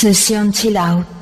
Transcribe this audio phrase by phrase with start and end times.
[0.00, 1.19] 寿司を散。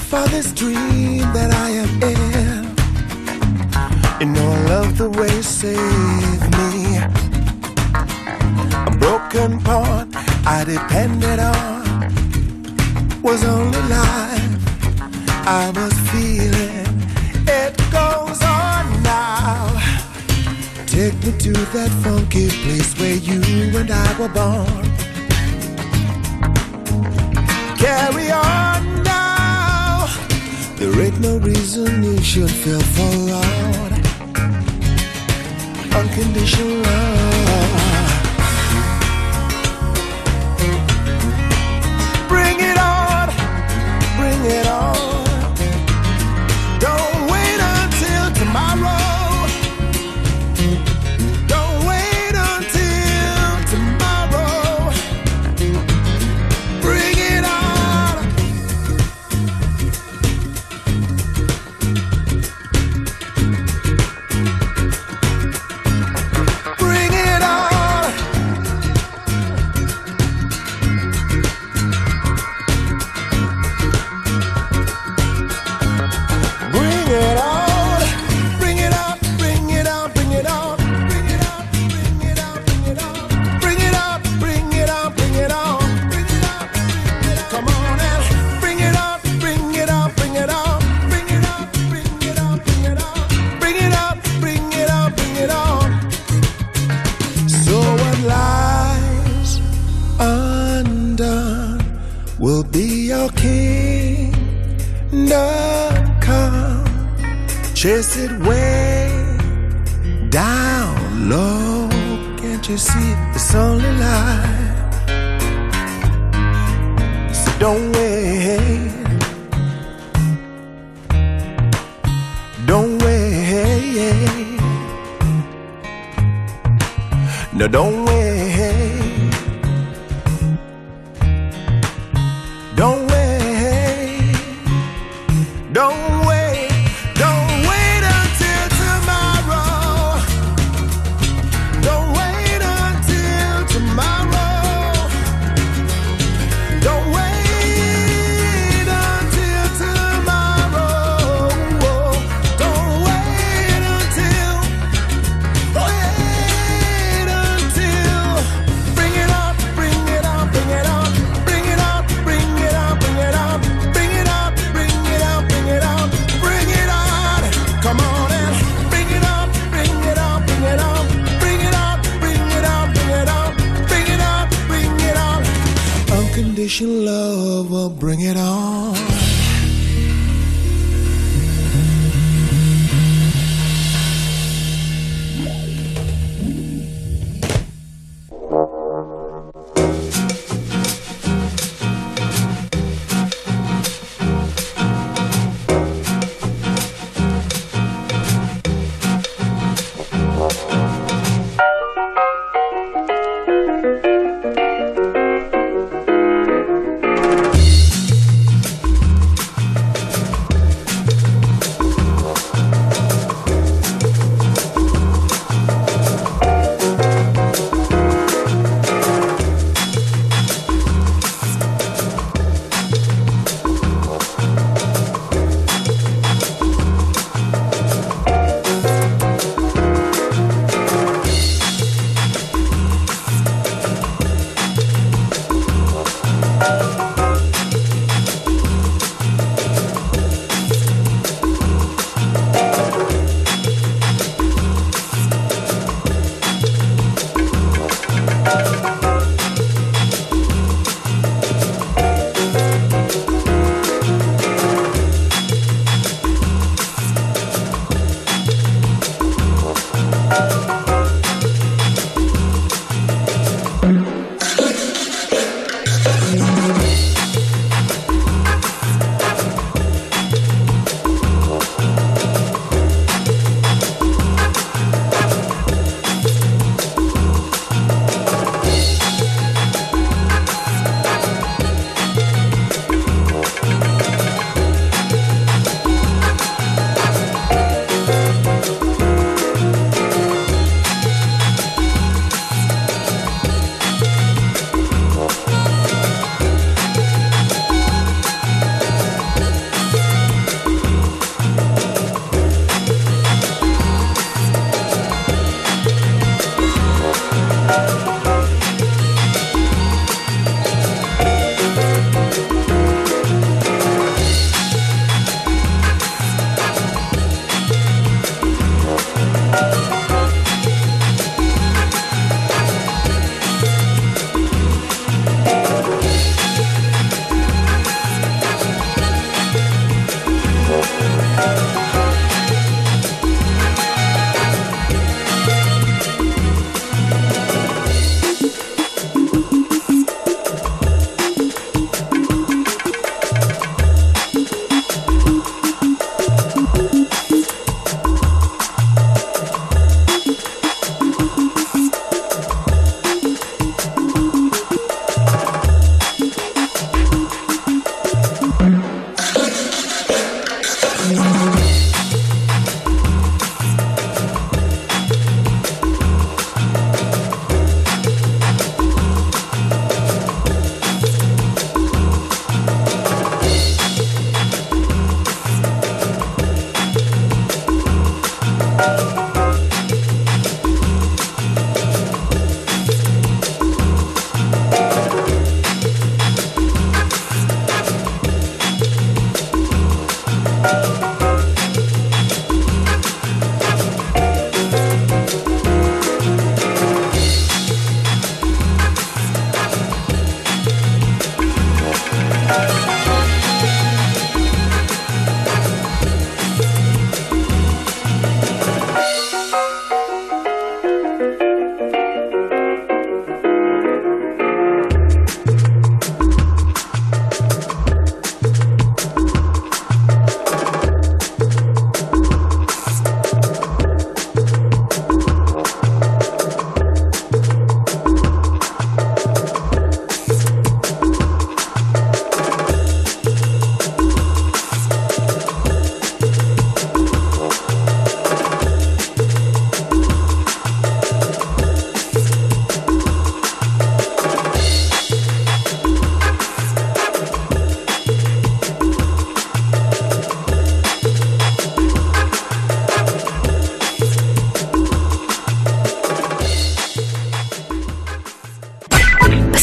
[0.00, 2.64] for this dream that I am in.
[4.20, 6.98] You know I love the way you save me.
[8.86, 10.10] A broken pawn
[10.46, 11.84] I depended on
[13.22, 14.58] was only life
[15.46, 16.88] I was feeling.
[17.46, 19.68] It goes on now.
[20.86, 23.40] Take me to that funky place where you
[23.78, 24.84] and I were born.
[27.78, 28.87] Carry on.
[30.78, 33.92] There ain't no reason you should feel for Lord.
[35.92, 37.72] Unconditional love.
[42.28, 43.28] Bring it on,
[44.18, 45.07] bring it on.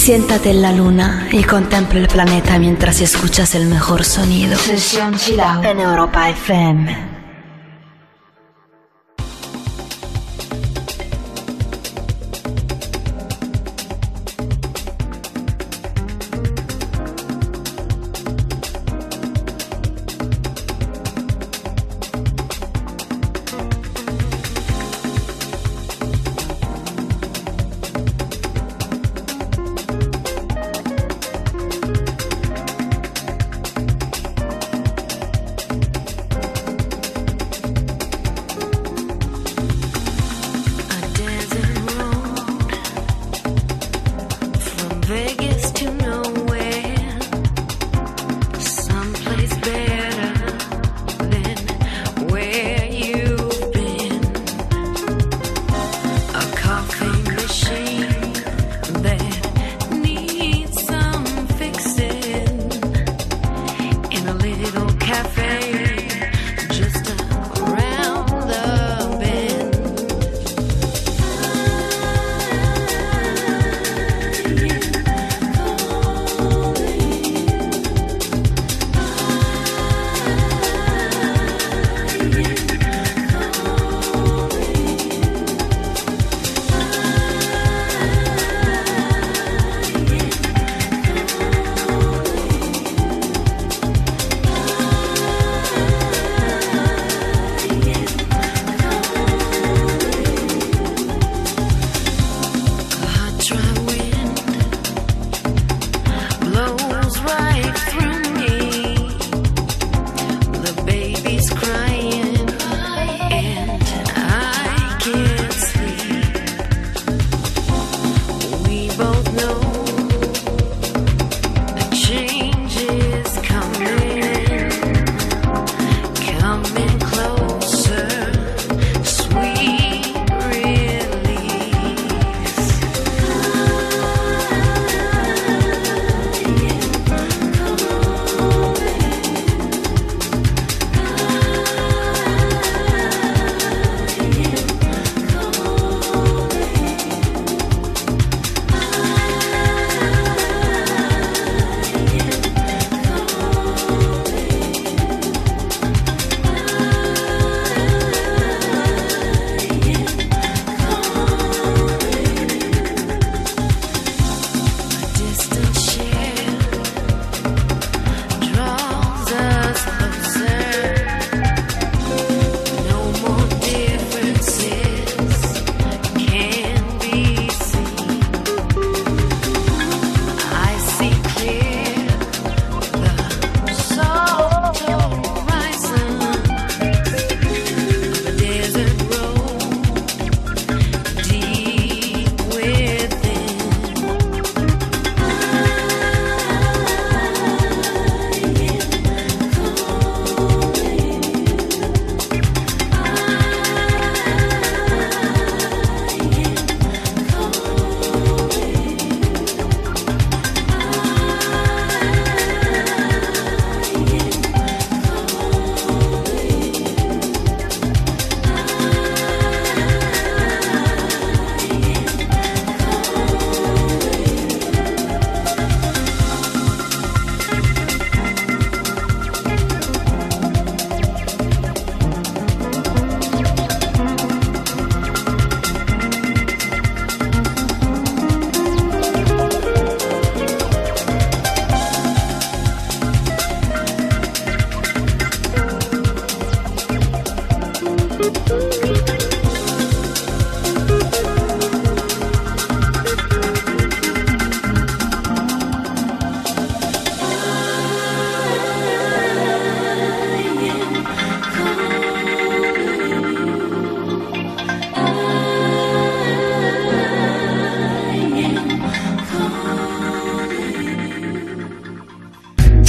[0.05, 4.55] Siéntate en la luna y contempla el planeta mientras escuchas el mejor sonido.
[4.55, 7.14] Sesión Chill Out en Europa FM.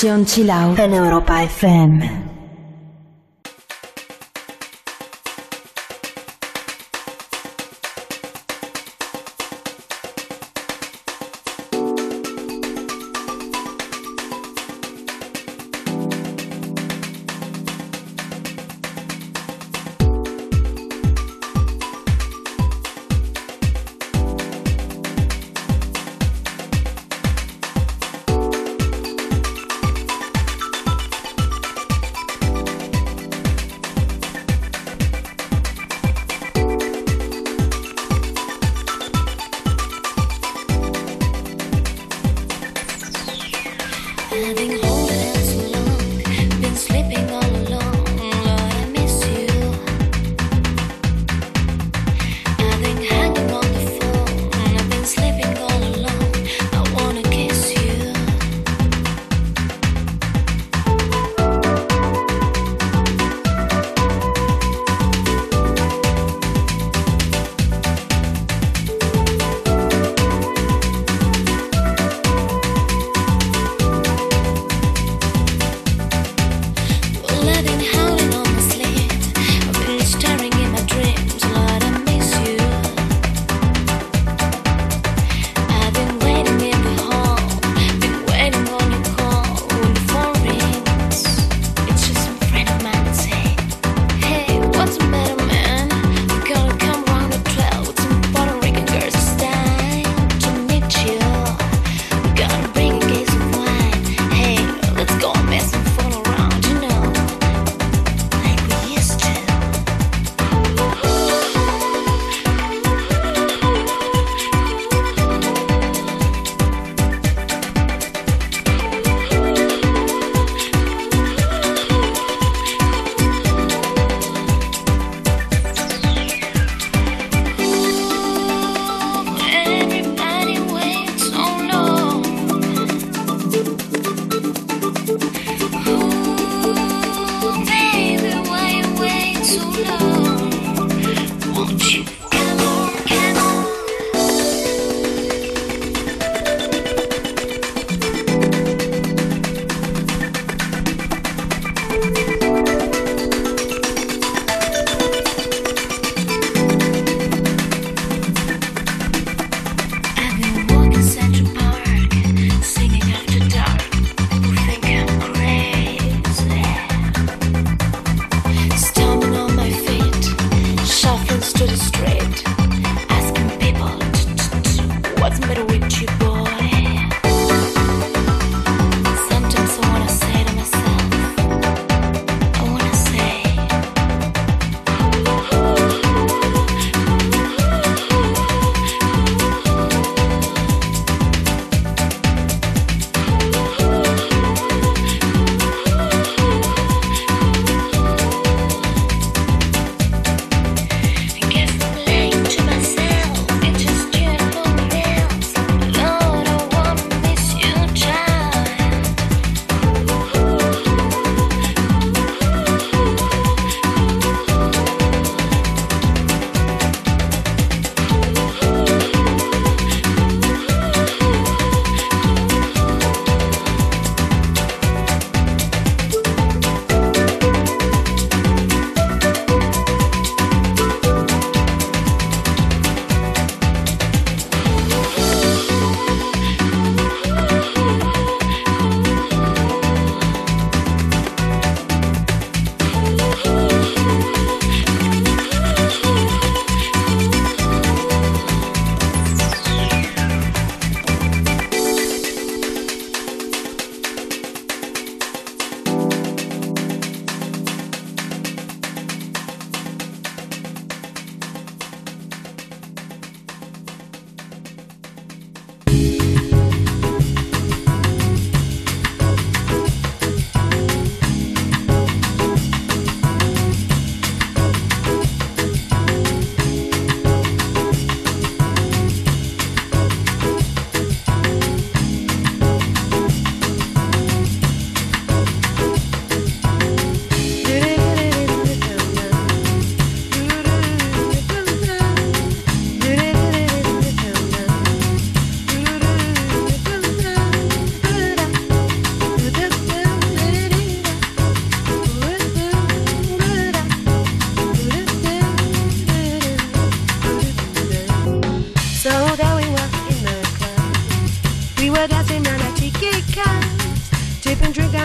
[0.00, 2.19] Sesión Chill Out Europa FM.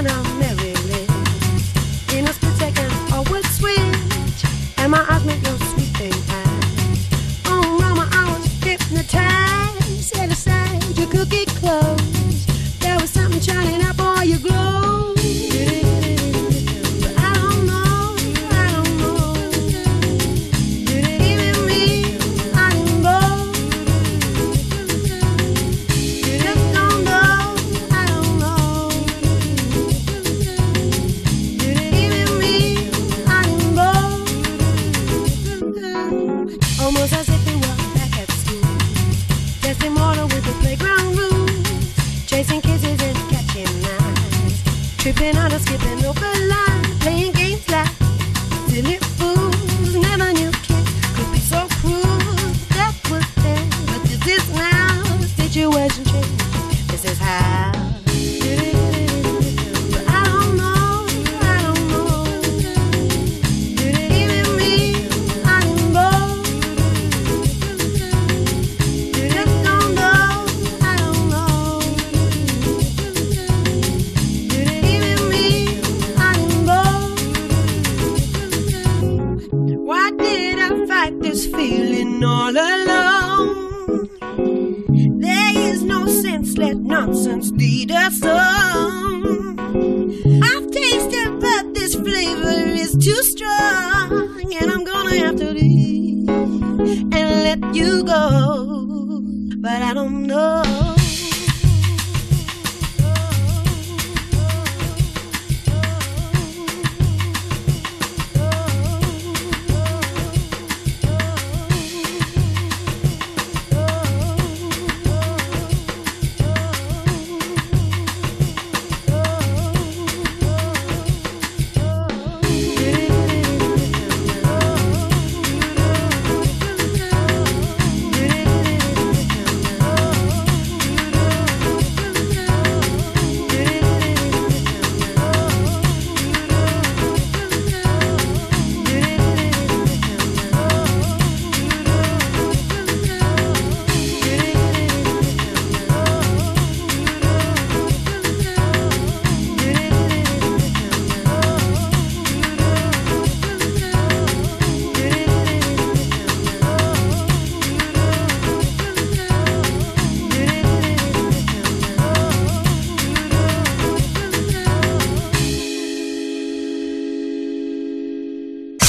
[0.02, 0.55] piano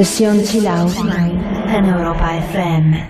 [0.00, 0.94] Sesión Chill Out
[1.74, 3.09] en Europa FM.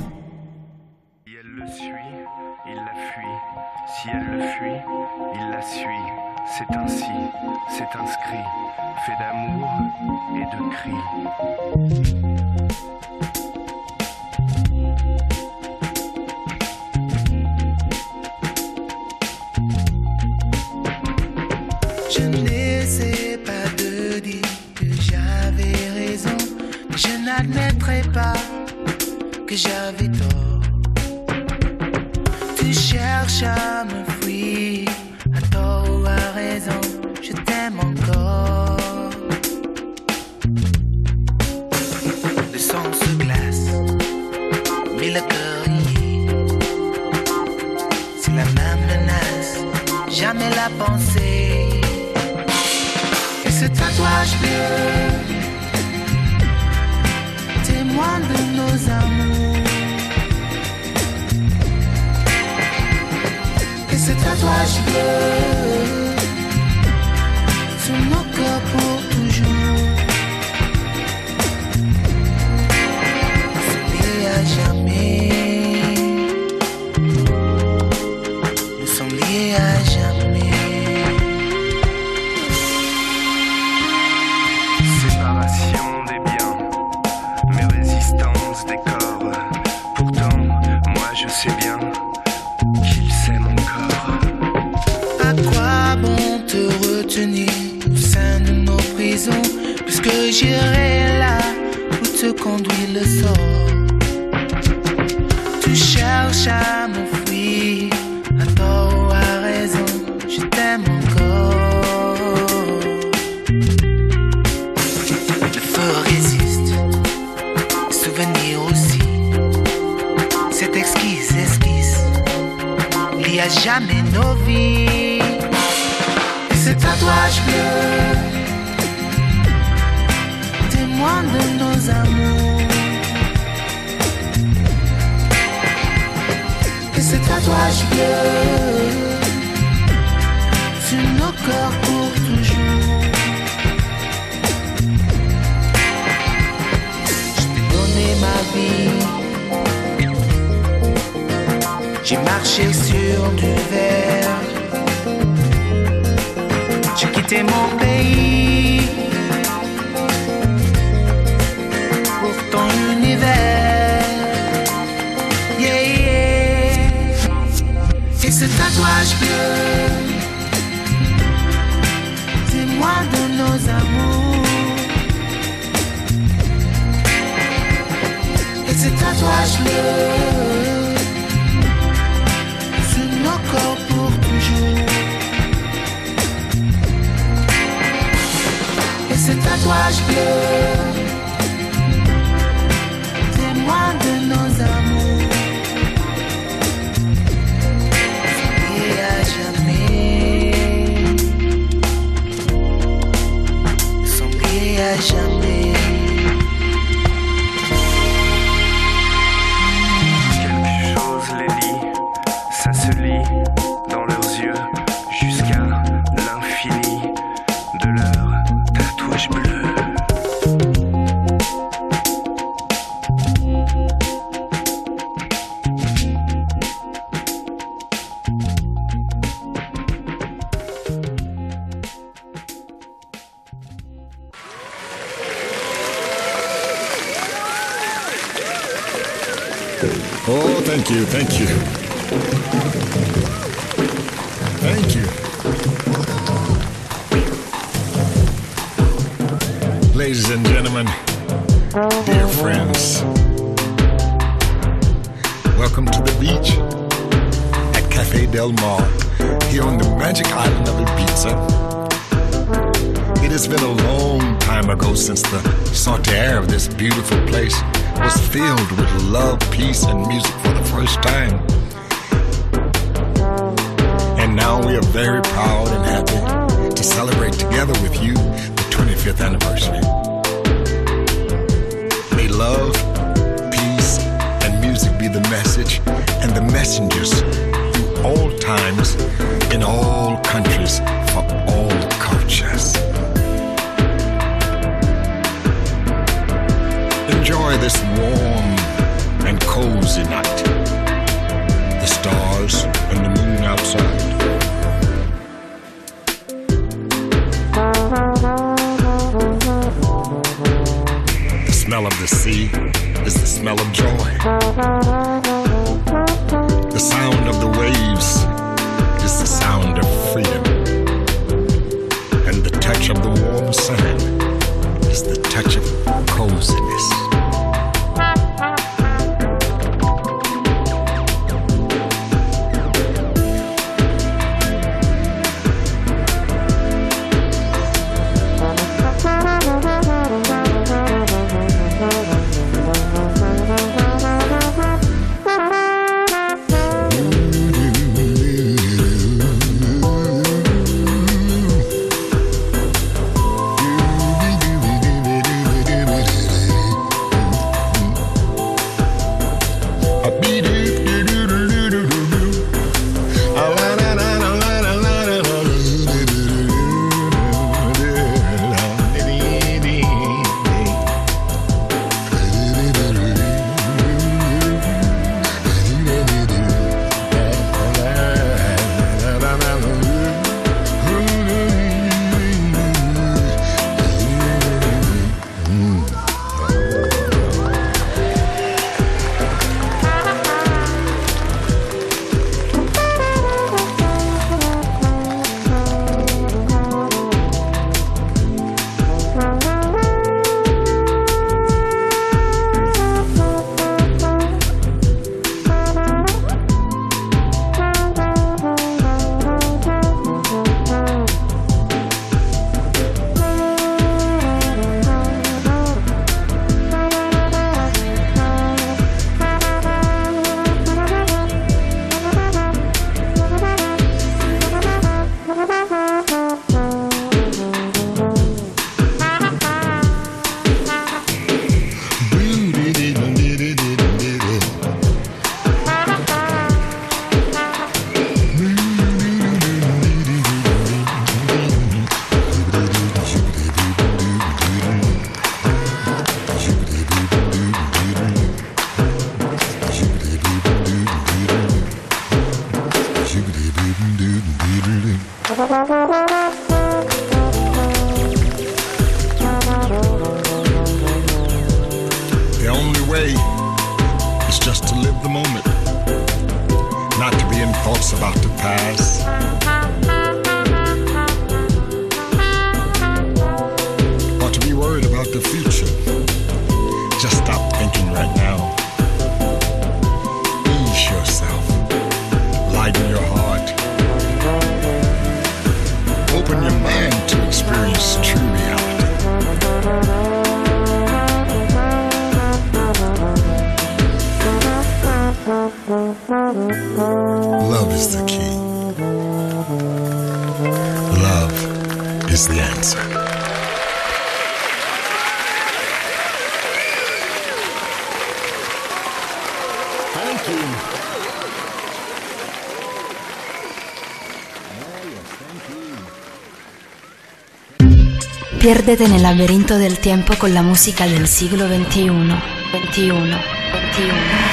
[518.51, 521.87] Piérdete en el laberinto del tiempo con la música del siglo XXI.
[521.87, 522.19] 21,
[522.51, 523.17] 21.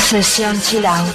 [0.00, 1.14] Sesión Chill Out.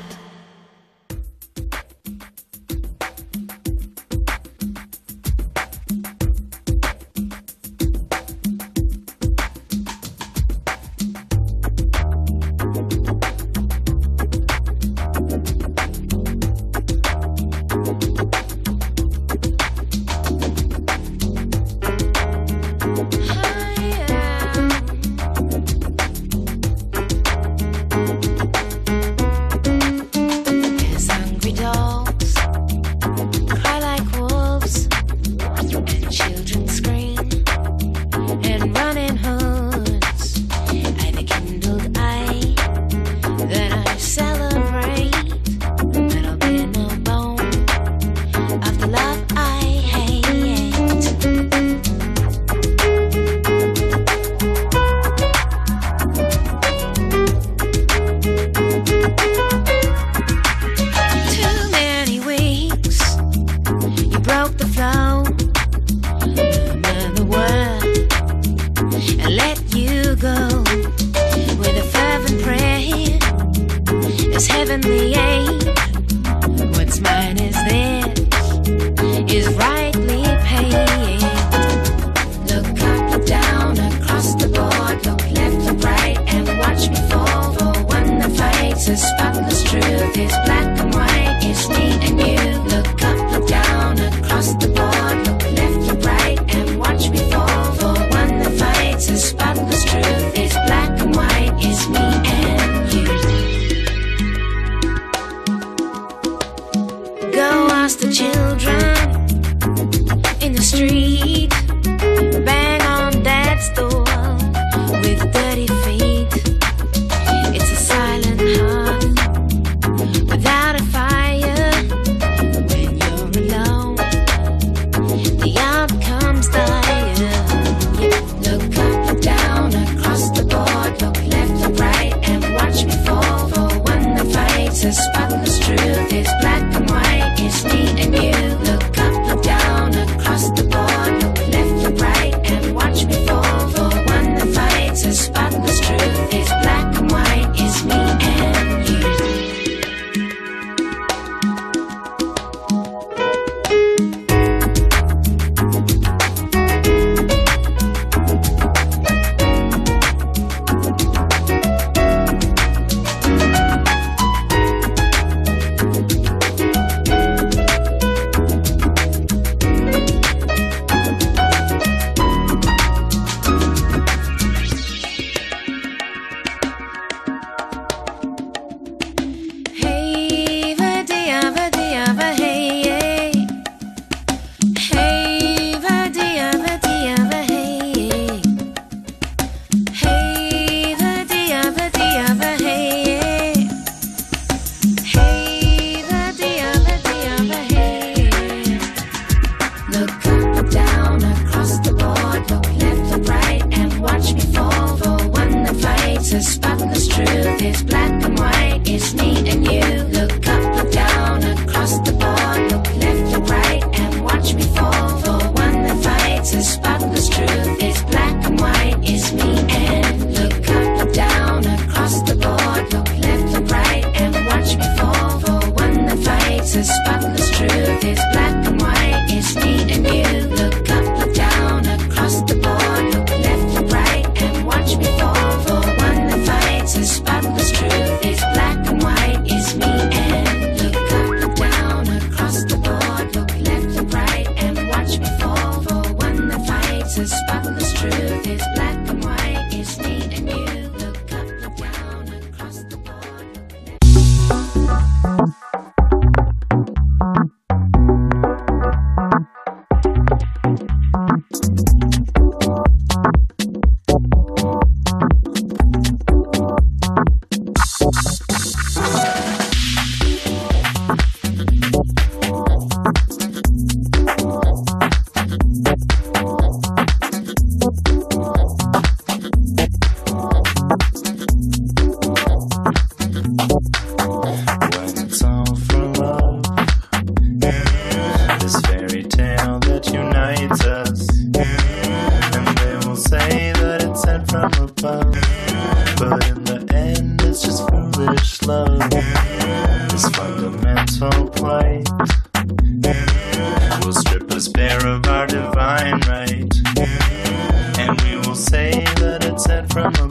[309.91, 310.30] from a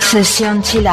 [0.00, 0.88] Sesión chill.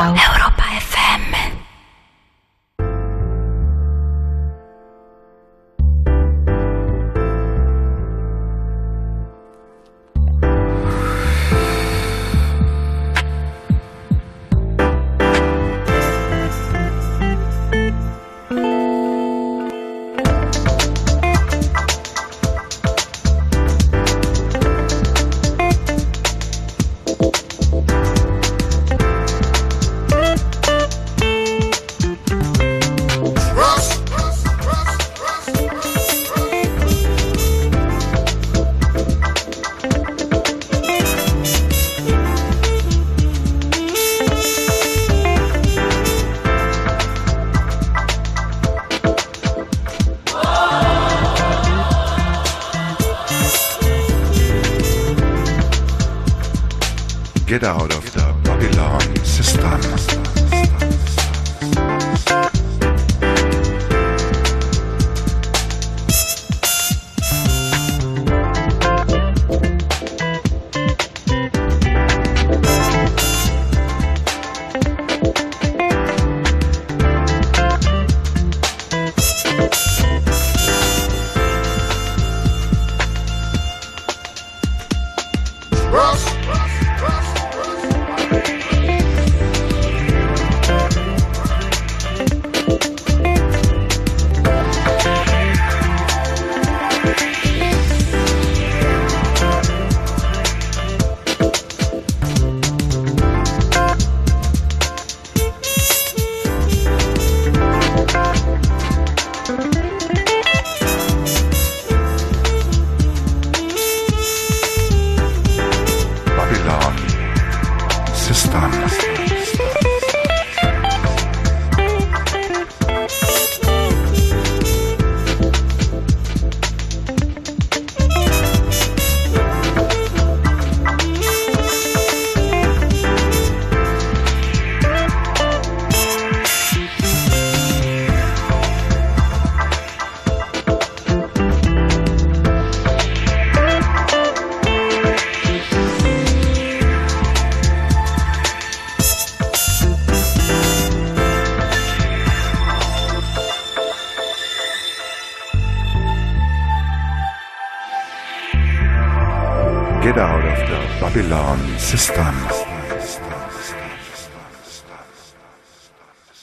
[161.85, 162.35] System.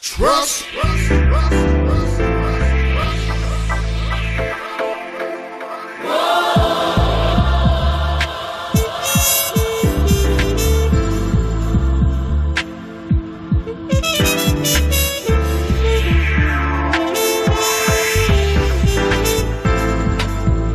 [0.00, 0.64] Trust.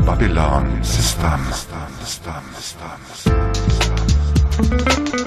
[0.06, 1.40] Babylon system.
[2.08, 3.37] system, system.
[4.58, 5.27] Música